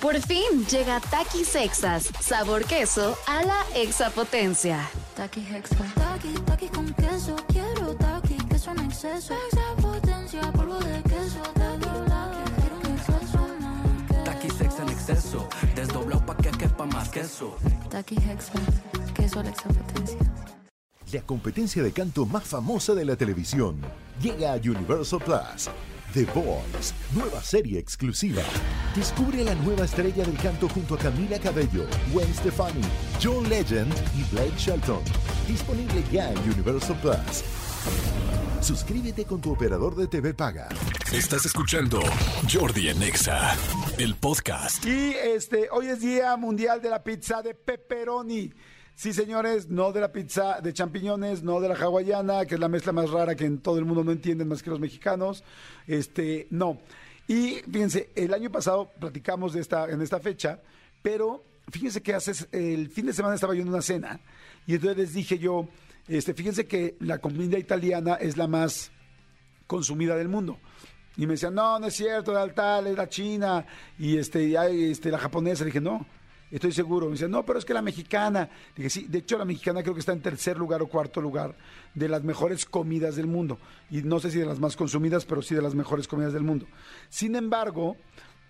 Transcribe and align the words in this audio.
Por 0.00 0.18
fin 0.22 0.64
llega 0.70 0.98
Takis 0.98 1.48
Sexas, 1.48 2.08
sabor 2.20 2.64
queso 2.64 3.18
a 3.26 3.42
la 3.42 3.62
exapotencia. 3.74 4.88
Taki 5.14 5.40
Hexa. 5.40 5.76
Taki, 5.94 6.32
taki 6.46 6.68
con 6.68 6.86
queso. 6.94 7.36
Quiero 7.48 7.94
taki, 7.96 8.36
queso 8.48 8.70
en 8.70 8.80
exceso. 8.80 9.34
Exapotencia, 9.52 10.40
polvo 10.52 10.78
de 10.78 11.02
queso. 11.02 11.42
Taki, 11.52 11.84
taki, 12.08 12.50
quiero 12.60 12.76
un 12.78 12.86
exceso 12.96 13.48
más. 13.60 14.24
Taki 14.24 14.48
sex 14.48 14.78
en 14.80 14.88
exceso, 14.88 15.48
desdoblado 15.74 16.24
pa' 16.24 16.36
que 16.38 16.50
quepa 16.50 16.86
más 16.86 17.10
queso. 17.10 17.56
Taki 17.90 18.16
Hexa. 18.16 18.52
Queso 19.14 19.40
a 19.40 19.42
la 19.42 19.50
exapotencia. 19.50 20.18
La 21.12 21.20
competencia 21.22 21.82
de 21.82 21.92
canto 21.92 22.24
más 22.24 22.44
famosa 22.44 22.94
de 22.94 23.04
la 23.04 23.16
televisión 23.16 23.82
llega 24.18 24.54
a 24.54 24.56
Universal 24.56 25.20
Plus. 25.20 25.68
The 26.12 26.24
Voice, 26.34 26.92
nueva 27.14 27.40
serie 27.40 27.78
exclusiva. 27.78 28.42
Descubre 28.96 29.42
a 29.42 29.44
la 29.44 29.54
nueva 29.54 29.84
estrella 29.84 30.24
del 30.24 30.36
canto 30.38 30.68
junto 30.68 30.94
a 30.94 30.98
Camila 30.98 31.38
Cabello, 31.38 31.86
Gwen 32.12 32.34
Stefani, 32.34 32.82
John 33.22 33.48
Legend 33.48 33.92
y 34.18 34.24
Blake 34.34 34.56
Shelton. 34.56 35.02
Disponible 35.46 36.02
ya 36.10 36.32
en 36.32 36.38
Universal 36.38 36.96
Plus. 37.00 37.44
Suscríbete 38.60 39.24
con 39.24 39.40
tu 39.40 39.52
operador 39.52 39.94
de 39.94 40.08
TV 40.08 40.34
Paga. 40.34 40.68
Estás 41.12 41.46
escuchando 41.46 42.00
Jordi 42.52 42.88
en 42.88 43.02
Exa, 43.02 43.56
el 43.96 44.16
podcast. 44.16 44.84
Y 44.84 45.14
este, 45.14 45.68
hoy 45.70 45.86
es 45.86 46.00
Día 46.00 46.36
Mundial 46.36 46.82
de 46.82 46.90
la 46.90 47.04
Pizza 47.04 47.40
de 47.40 47.54
Pepperoni. 47.54 48.52
Sí, 49.00 49.14
señores, 49.14 49.70
no 49.70 49.92
de 49.92 50.00
la 50.02 50.12
pizza 50.12 50.60
de 50.60 50.74
champiñones, 50.74 51.42
no 51.42 51.58
de 51.58 51.70
la 51.70 51.74
hawaiana, 51.74 52.44
que 52.44 52.56
es 52.56 52.60
la 52.60 52.68
mezcla 52.68 52.92
más 52.92 53.08
rara 53.08 53.34
que 53.34 53.46
en 53.46 53.60
todo 53.60 53.78
el 53.78 53.86
mundo 53.86 54.04
no 54.04 54.12
entienden 54.12 54.46
más 54.46 54.62
que 54.62 54.68
los 54.68 54.78
mexicanos. 54.78 55.42
Este, 55.86 56.46
no. 56.50 56.82
Y 57.26 57.62
fíjense, 57.72 58.10
el 58.14 58.34
año 58.34 58.50
pasado 58.50 58.90
platicamos 59.00 59.54
de 59.54 59.62
esta, 59.62 59.88
en 59.88 60.02
esta 60.02 60.20
fecha, 60.20 60.60
pero 61.00 61.42
fíjense 61.70 62.02
que 62.02 62.12
hace, 62.12 62.46
el 62.52 62.90
fin 62.90 63.06
de 63.06 63.14
semana 63.14 63.36
estaba 63.36 63.54
yo 63.54 63.62
en 63.62 63.70
una 63.70 63.80
cena 63.80 64.20
y 64.66 64.74
entonces 64.74 64.98
les 64.98 65.14
dije 65.14 65.38
yo, 65.38 65.66
este, 66.06 66.34
fíjense 66.34 66.66
que 66.66 66.98
la 67.00 67.20
comida 67.20 67.58
italiana 67.58 68.16
es 68.16 68.36
la 68.36 68.48
más 68.48 68.92
consumida 69.66 70.14
del 70.14 70.28
mundo. 70.28 70.58
Y 71.16 71.26
me 71.26 71.32
decían, 71.32 71.54
no, 71.54 71.78
no 71.78 71.86
es 71.86 71.94
cierto, 71.94 72.34
la 72.34 72.46
tal, 72.52 72.86
es 72.86 72.98
la 72.98 73.08
china, 73.08 73.64
y 73.98 74.18
este, 74.18 74.90
este, 74.90 75.10
la 75.10 75.16
japonesa. 75.16 75.64
Le 75.64 75.68
dije, 75.68 75.80
no, 75.80 76.06
estoy 76.50 76.72
seguro. 76.72 77.06
Me 77.06 77.12
decían, 77.12 77.30
no, 77.30 77.44
pero 77.44 77.58
es 77.58 77.64
que 77.64 77.74
la 77.74 77.82
mexicana. 77.82 78.48
Dije, 78.76 78.90
sí, 78.90 79.06
de 79.08 79.18
hecho 79.18 79.38
la 79.38 79.44
mexicana 79.44 79.82
creo 79.82 79.94
que 79.94 80.00
está 80.00 80.12
en 80.12 80.22
tercer 80.22 80.58
lugar 80.58 80.82
o 80.82 80.88
cuarto 80.88 81.20
lugar 81.20 81.56
de 81.94 82.08
las 82.08 82.22
mejores 82.24 82.64
comidas 82.64 83.16
del 83.16 83.26
mundo. 83.26 83.58
Y 83.90 84.02
no 84.02 84.20
sé 84.20 84.30
si 84.30 84.38
de 84.38 84.46
las 84.46 84.58
más 84.58 84.76
consumidas, 84.76 85.24
pero 85.24 85.42
sí 85.42 85.54
de 85.54 85.62
las 85.62 85.74
mejores 85.74 86.08
comidas 86.08 86.32
del 86.32 86.42
mundo. 86.42 86.66
Sin 87.08 87.36
embargo, 87.36 87.96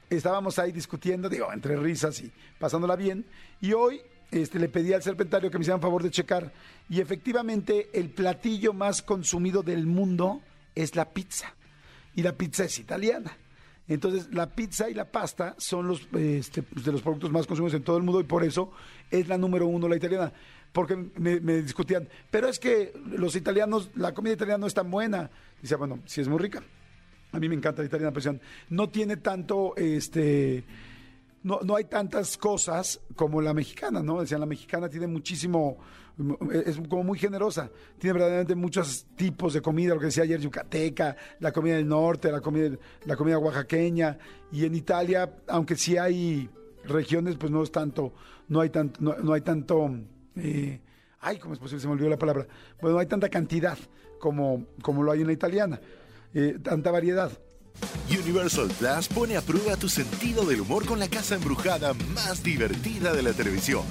estábamos 0.09 0.59
ahí 0.59 0.73
discutiendo, 0.73 1.29
digo, 1.29 1.53
entre 1.53 1.77
risas 1.77 2.20
y 2.20 2.33
pasándola 2.59 2.97
bien. 2.97 3.27
Y 3.61 3.73
hoy 3.73 4.01
este, 4.31 4.59
le 4.59 4.69
pedí 4.69 4.92
al 4.92 5.03
serpentario 5.03 5.51
que 5.51 5.59
me 5.59 5.62
hicieran 5.62 5.81
favor 5.81 6.03
de 6.03 6.11
checar. 6.11 6.53
Y 6.89 7.01
efectivamente, 7.01 7.91
el 7.92 8.11
platillo 8.11 8.73
más 8.73 9.03
consumido 9.03 9.62
del 9.62 9.87
mundo 9.87 10.42
es 10.75 10.97
la 10.97 11.11
pizza. 11.11 11.55
Y 12.14 12.23
la 12.23 12.33
pizza 12.33 12.64
es 12.64 12.79
italiana. 12.79 13.37
Entonces, 13.91 14.33
la 14.33 14.48
pizza 14.48 14.88
y 14.88 14.94
la 14.94 15.05
pasta 15.05 15.56
son 15.58 15.88
los 15.88 16.06
este, 16.16 16.62
pues, 16.62 16.84
de 16.84 16.92
los 16.92 17.02
productos 17.02 17.33
más 17.33 17.44
consumidos 17.44 17.74
en 17.74 17.83
todo 17.83 17.96
el 17.96 18.05
mundo 18.05 18.20
y 18.20 18.24
por 18.24 18.44
eso 18.44 18.70
es 19.10 19.27
la 19.27 19.36
número 19.36 19.66
uno 19.66 19.88
la 19.88 19.96
italiana. 19.96 20.33
Porque 20.72 20.96
me, 21.16 21.41
discutían, 21.60 22.08
pero 22.30 22.46
es 22.46 22.61
que 22.61 22.92
los 23.05 23.34
italianos, 23.34 23.91
la 23.96 24.14
comida 24.14 24.34
italiana 24.34 24.58
no 24.58 24.68
es 24.68 24.74
tan 24.74 24.88
buena. 24.88 25.28
Dice, 25.61 25.74
bueno, 25.74 25.98
sí 26.06 26.20
es 26.20 26.28
muy 26.28 26.38
rica. 26.38 26.62
A 27.33 27.41
mí 27.41 27.48
me 27.48 27.56
encanta 27.56 27.83
la 27.83 27.88
italiana, 27.88 28.12
pero 28.12 28.38
no 28.68 28.88
tiene 28.88 29.16
tanto, 29.16 29.74
este, 29.77 30.62
no, 31.42 31.60
no 31.62 31.77
hay 31.77 31.84
tantas 31.84 32.36
cosas 32.36 33.00
como 33.16 33.41
la 33.41 33.55
mexicana, 33.55 34.02
¿no? 34.02 34.20
Decían, 34.20 34.41
la 34.41 34.46
mexicana 34.46 34.88
tiene 34.88 35.06
muchísimo, 35.06 35.78
es 36.52 36.78
como 36.88 37.02
muy 37.02 37.19
generosa, 37.19 37.70
tiene 37.98 38.14
verdaderamente 38.14 38.55
muchos 38.55 39.06
tipos 39.17 39.55
de 39.55 39.62
comida, 39.62 39.95
lo 39.95 40.00
que 40.00 40.06
decía 40.06 40.24
ayer, 40.24 40.40
yucateca, 40.40 41.17
la 41.39 41.52
comida 41.52 41.77
del 41.77 41.89
norte, 41.89 42.30
la 42.30 42.40
comida, 42.40 42.77
la 43.06 43.17
comida 43.17 43.39
oaxaqueña, 43.39 44.18
y 44.52 44.64
en 44.64 44.74
Italia, 44.74 45.33
aunque 45.48 45.77
sí 45.77 45.96
hay 45.96 46.50
regiones, 46.84 47.36
pues 47.36 47.50
no 47.50 47.62
es 47.62 47.73
tanto, 47.73 48.12
no 48.48 48.61
hay 48.61 48.70
tanto, 48.70 49.00
no, 49.00 49.17
no 49.17 49.33
hay 49.33 49.40
tanto, 49.40 49.90
eh, 50.36 50.80
ay, 51.20 51.39
¿cómo 51.39 51.55
es 51.55 51.61
posible? 51.61 51.80
Se 51.80 51.86
me 51.86 51.95
olvidó 51.95 52.11
la 52.11 52.18
palabra. 52.18 52.46
Bueno, 52.80 52.95
no 52.95 53.00
hay 53.00 53.06
tanta 53.06 53.29
cantidad 53.29 53.79
como, 54.18 54.67
como 54.83 55.02
lo 55.02 55.12
hay 55.12 55.23
en 55.23 55.27
la 55.27 55.33
italiana, 55.33 55.80
eh, 56.34 56.58
tanta 56.62 56.90
variedad. 56.90 57.30
Universal 58.08 58.69
Plus 58.79 59.08
pone 59.08 59.36
a 59.36 59.41
prueba 59.41 59.77
tu 59.77 59.89
sentido 59.89 60.45
del 60.45 60.61
humor 60.61 60.85
con 60.86 60.98
la 60.98 61.08
casa 61.08 61.36
embrujada 61.36 61.95
más 62.14 62.42
divertida 62.42 63.13
de 63.13 63.23
la 63.23 63.33
televisión, 63.33 63.85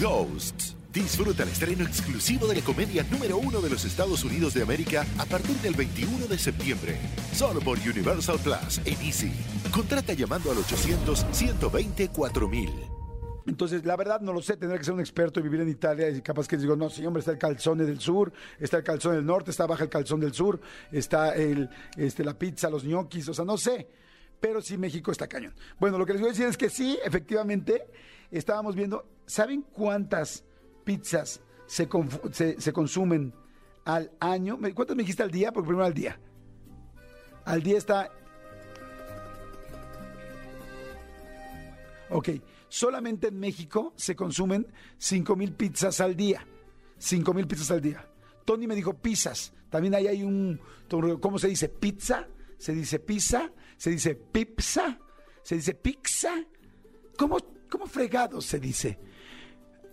Ghosts. 0.00 0.74
Disfruta 0.92 1.42
el 1.42 1.50
estreno 1.50 1.84
exclusivo 1.84 2.46
de 2.46 2.54
la 2.56 2.62
comedia 2.62 3.02
número 3.10 3.36
uno 3.36 3.60
de 3.60 3.68
los 3.68 3.84
Estados 3.84 4.24
Unidos 4.24 4.54
de 4.54 4.62
América 4.62 5.04
a 5.18 5.26
partir 5.26 5.56
del 5.56 5.74
21 5.74 6.26
de 6.26 6.38
septiembre. 6.38 6.98
Solo 7.34 7.60
por 7.60 7.78
Universal 7.78 8.38
Plus 8.38 8.80
en. 8.86 8.96
Contrata 9.70 10.14
llamando 10.14 10.50
al 10.50 10.56
800-120-4000. 10.56 12.95
Entonces, 13.46 13.84
la 13.86 13.94
verdad 13.96 14.20
no 14.20 14.32
lo 14.32 14.42
sé, 14.42 14.56
tendrá 14.56 14.76
que 14.76 14.84
ser 14.84 14.94
un 14.94 15.00
experto 15.00 15.38
y 15.38 15.42
vivir 15.44 15.60
en 15.60 15.68
Italia 15.68 16.08
y 16.10 16.20
capaz 16.20 16.48
que 16.48 16.56
digo, 16.56 16.74
no, 16.74 16.90
sí, 16.90 17.06
hombre, 17.06 17.20
está 17.20 17.30
el 17.32 17.38
calzone 17.38 17.84
del 17.84 18.00
sur, 18.00 18.32
está 18.58 18.78
el 18.78 18.82
calzón 18.84 19.14
del 19.14 19.24
norte, 19.24 19.50
está 19.52 19.66
baja 19.66 19.84
el 19.84 19.90
calzón 19.90 20.18
del 20.20 20.32
sur, 20.34 20.60
está 20.90 21.34
el, 21.34 21.70
este, 21.96 22.24
la 22.24 22.36
pizza, 22.36 22.68
los 22.68 22.82
ñoquis, 22.84 23.28
o 23.28 23.34
sea, 23.34 23.44
no 23.44 23.56
sé, 23.56 23.88
pero 24.40 24.60
sí 24.60 24.76
México 24.76 25.12
está 25.12 25.28
cañón. 25.28 25.54
Bueno, 25.78 25.96
lo 25.96 26.04
que 26.04 26.12
les 26.14 26.20
voy 26.22 26.30
a 26.30 26.32
decir 26.32 26.46
es 26.46 26.56
que 26.56 26.68
sí, 26.68 26.98
efectivamente, 27.04 27.86
estábamos 28.32 28.74
viendo, 28.74 29.06
¿saben 29.26 29.62
cuántas 29.62 30.44
pizzas 30.84 31.40
se, 31.66 31.88
se, 32.32 32.60
se 32.60 32.72
consumen 32.72 33.32
al 33.84 34.10
año? 34.18 34.56
¿Me- 34.56 34.74
¿Cuántas 34.74 34.96
me 34.96 35.04
dijiste 35.04 35.22
al 35.22 35.30
día? 35.30 35.52
Porque 35.52 35.68
primero 35.68 35.86
al 35.86 35.94
día. 35.94 36.18
Al 37.44 37.62
día 37.62 37.78
está 37.78 38.10
Ok, 42.08 42.28
solamente 42.76 43.28
en 43.28 43.40
México 43.40 43.94
se 43.96 44.14
consumen 44.14 44.66
5 44.98 45.34
mil 45.34 45.54
pizzas 45.54 45.98
al 46.02 46.14
día. 46.14 46.46
5 46.98 47.32
mil 47.32 47.46
pizzas 47.46 47.70
al 47.70 47.80
día. 47.80 48.06
Tony 48.44 48.66
me 48.66 48.74
dijo 48.74 48.92
pizzas. 48.92 49.54
También 49.70 49.94
ahí 49.94 50.06
hay 50.06 50.22
un... 50.22 50.60
¿Cómo 51.20 51.38
se 51.38 51.48
dice? 51.48 51.70
¿Pizza? 51.70 52.28
¿Se 52.58 52.74
dice 52.74 52.98
pizza? 52.98 53.50
¿Se 53.78 53.88
dice 53.88 54.14
pizza? 54.14 54.98
¿Se 55.42 55.54
dice 55.54 55.72
pizza? 55.72 56.34
¿Cómo, 57.16 57.38
cómo 57.70 57.86
fregado 57.86 58.42
se 58.42 58.60
dice? 58.60 58.98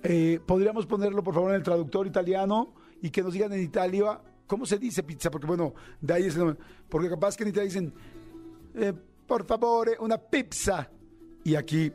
Eh, 0.04 0.42
¿Podríamos 0.46 0.86
ponerlo, 0.86 1.24
por 1.24 1.36
favor, 1.36 1.52
en 1.52 1.56
el 1.56 1.64
traductor 1.64 2.06
italiano 2.06 2.76
y 3.02 3.10
que 3.12 3.24
nos 3.24 3.32
digan 3.32 3.54
en 3.54 3.62
Italia 3.62 4.20
cómo 4.46 4.66
se 4.66 4.78
dice 4.78 5.04
pizza? 5.04 5.32
Porque, 5.32 5.48
bueno, 5.48 5.74
de 6.02 6.14
ahí 6.16 6.26
es 6.26 6.34
el 6.34 6.40
nombre. 6.40 6.58
Porque 6.90 7.10
capaz 7.10 7.38
que 7.38 7.44
en 7.44 7.50
Italia 7.50 7.66
dicen, 7.66 7.94
eh, 8.76 8.92
por 9.26 9.46
favor, 9.46 9.90
una 10.02 10.18
pizza. 10.18 10.90
Y 11.46 11.56
aquí 11.56 11.92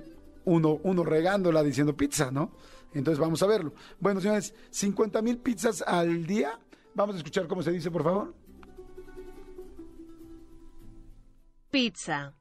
uno, 0.49 0.81
uno 0.83 1.05
regándola 1.05 1.63
diciendo 1.63 1.97
pizza, 1.97 2.31
¿no? 2.31 2.53
Entonces 2.95 3.19
vamos 3.19 3.43
a 3.43 3.47
verlo. 3.47 3.75
Bueno, 4.01 4.21
señores, 4.21 4.55
50 4.71 5.21
mil 5.23 5.39
pizzas 5.39 5.83
al 5.83 6.27
día. 6.27 6.59
Vamos 6.95 7.15
a 7.17 7.19
escuchar 7.19 7.47
cómo 7.47 7.63
se 7.63 7.71
dice, 7.71 7.91
por 7.91 8.03
favor. 8.03 8.35
Pizza. 11.71 12.35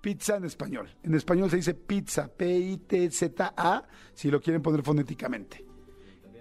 Pizza 0.00 0.36
en 0.36 0.44
español. 0.44 0.90
En 1.02 1.14
español 1.14 1.50
se 1.50 1.56
dice 1.56 1.74
pizza, 1.74 2.28
P-I-T-Z-A, 2.28 3.82
si 4.14 4.30
lo 4.30 4.40
quieren 4.40 4.62
poner 4.62 4.82
fonéticamente. 4.82 5.64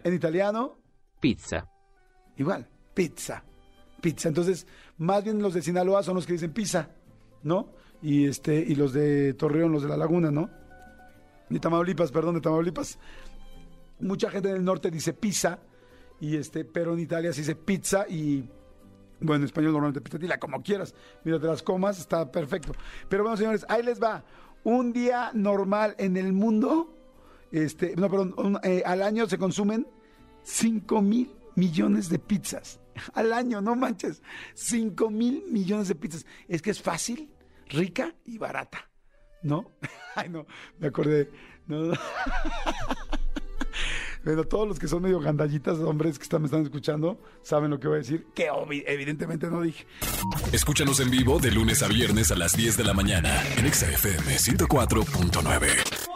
En 0.04 0.14
italiano, 0.14 0.80
Pizza. 1.20 1.68
igual, 2.38 2.68
pizza. 2.94 3.44
Pizza. 4.02 4.30
Entonces, 4.30 4.68
más 4.98 5.24
bien 5.24 5.42
los 5.42 5.54
de 5.54 5.62
Sinaloa 5.62 6.04
son 6.04 6.16
los 6.16 6.26
que 6.26 6.34
dicen 6.34 6.54
pizza, 6.54 6.90
¿no? 7.44 7.74
Y 8.02 8.28
este, 8.28 8.56
y 8.56 8.76
los 8.76 8.94
de 8.94 9.34
Torreón, 9.34 9.72
los 9.72 9.84
de 9.84 9.90
la 9.90 9.98
Laguna, 9.98 10.32
¿no? 10.32 10.50
De 11.50 11.60
Tamaulipas, 11.60 12.12
perdón, 12.12 12.36
de 12.36 12.42
Tamaulipas. 12.42 13.00
Mucha 14.00 14.30
gente 14.30 14.50
del 14.50 14.64
norte 14.64 14.92
dice 14.92 15.14
pizza, 15.14 15.60
y 16.20 16.36
este, 16.36 16.66
pero 16.66 16.94
en 16.94 17.00
Italia 17.00 17.34
se 17.34 17.42
dice 17.42 17.56
pizza 17.56 18.06
y 18.08 18.48
bueno, 19.20 19.42
en 19.42 19.46
español 19.46 19.72
normalmente 19.72 20.02
pizza, 20.02 20.18
dila 20.18 20.40
como 20.40 20.62
quieras. 20.62 20.94
Mira, 21.24 21.40
te 21.40 21.48
las 21.48 21.64
comas, 21.64 22.00
está 22.00 22.32
perfecto. 22.32 22.74
Pero 23.10 23.24
bueno, 23.24 23.38
señores, 23.38 23.66
ahí 23.70 23.84
les 23.84 24.02
va. 24.02 24.24
Un 24.64 24.94
día 24.94 25.32
normal 25.34 25.96
en 25.98 26.18
el 26.18 26.34
mundo, 26.34 26.94
este, 27.52 27.96
no, 27.96 28.10
perdón, 28.10 28.60
eh, 28.64 28.84
al 28.86 29.02
año 29.02 29.28
se 29.28 29.38
consumen 29.38 29.88
5 30.44 31.02
mil 31.02 31.36
millones 31.56 32.10
de 32.10 32.20
pizzas. 32.20 32.80
Al 33.14 33.34
año, 33.34 33.62
no 33.62 33.76
manches. 33.76 34.22
5 34.54 35.10
mil 35.10 35.44
millones 35.50 35.88
de 35.88 35.96
pizzas. 35.96 36.26
Es 36.48 36.62
que 36.62 36.72
es 36.72 36.82
fácil, 36.82 37.30
rica 37.70 38.16
y 38.26 38.38
barata. 38.38 38.90
¿No? 39.44 39.72
Ay, 40.16 40.30
no, 40.30 40.46
me 40.80 40.88
acordé. 40.88 41.30
No. 41.68 41.94
Bueno, 44.24 44.44
todos 44.44 44.68
los 44.68 44.78
que 44.78 44.90
son 44.90 45.04
medio 45.04 45.22
gandallitas, 45.22 45.78
hombres 45.80 46.18
que 46.18 46.24
están, 46.24 46.42
me 46.42 46.48
están 46.48 46.64
escuchando, 46.64 47.18
saben 47.44 47.70
lo 47.70 47.80
que 47.80 47.88
voy 47.88 47.96
a 47.96 48.00
decir, 48.00 48.28
que 48.36 48.50
evidentemente 48.86 49.50
no 49.50 49.62
dije. 49.62 49.86
Escúchanos 50.52 51.00
en 51.00 51.10
vivo 51.10 51.40
de 51.40 51.50
lunes 51.50 51.82
a 51.82 51.88
viernes 51.88 52.30
a 52.32 52.36
las 52.36 52.58
10 52.58 52.76
de 52.76 52.84
la 52.84 52.94
mañana 52.94 53.42
en 53.58 53.66
Exa 53.66 53.90
FM 53.90 54.36
104.9. 54.36 56.07